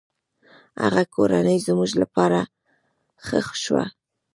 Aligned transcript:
هغه 0.81 1.03
کورنۍ 1.15 1.57
زموږ 1.67 1.89
له 1.99 2.05
پاره 2.13 2.41
ښه 3.25 3.39
شوه. 3.63 3.85